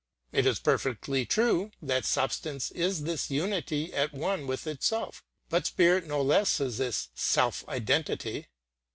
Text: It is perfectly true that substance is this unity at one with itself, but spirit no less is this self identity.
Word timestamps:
It 0.31 0.47
is 0.47 0.57
perfectly 0.57 1.27
true 1.27 1.69
that 1.79 2.05
substance 2.05 2.71
is 2.71 3.03
this 3.03 3.29
unity 3.29 3.93
at 3.93 4.13
one 4.15 4.47
with 4.47 4.65
itself, 4.65 5.23
but 5.47 5.67
spirit 5.67 6.07
no 6.07 6.23
less 6.23 6.59
is 6.59 6.79
this 6.79 7.09
self 7.13 7.63
identity. 7.69 8.47